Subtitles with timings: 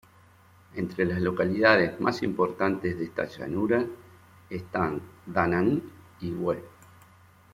[0.73, 3.85] Entre las localidades más importantes de esta llanura
[4.49, 5.79] están Da Nang
[6.21, 6.63] y Hue.